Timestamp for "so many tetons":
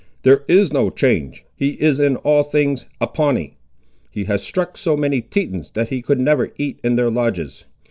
4.75-5.69